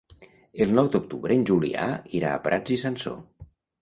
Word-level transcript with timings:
El 0.65 0.71
nou 0.77 0.87
d'octubre 0.95 1.37
en 1.41 1.45
Julià 1.49 1.85
irà 2.21 2.33
a 2.39 2.41
Prats 2.49 2.75
i 2.77 2.79
Sansor. 2.85 3.21